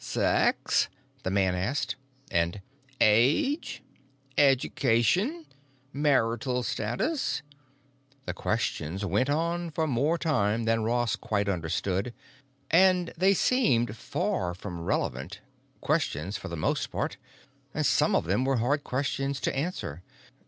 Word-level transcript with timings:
"Sex?" 0.03 0.89
the 1.21 1.29
man 1.29 1.53
asked, 1.53 1.95
and 2.31 2.59
"Age?" 2.99 3.83
"Education?" 4.35 5.45
"Marital 5.93 6.63
status?" 6.63 7.43
The 8.25 8.33
questions 8.33 9.05
went 9.05 9.29
on 9.29 9.69
for 9.69 9.85
more 9.85 10.17
time 10.17 10.63
than 10.63 10.81
Ross 10.83 11.15
quite 11.15 11.47
understood; 11.47 12.15
and 12.71 13.13
they 13.15 13.35
seemed 13.35 13.95
far 13.95 14.55
from 14.55 14.81
relevant 14.81 15.39
questions 15.81 16.35
for 16.35 16.47
the 16.47 16.57
most 16.57 16.89
part; 16.91 17.17
and 17.71 17.85
some 17.85 18.15
of 18.15 18.25
them 18.25 18.43
were 18.43 18.57
hard 18.57 18.83
questions 18.83 19.39
to 19.41 19.55
answer. 19.55 20.01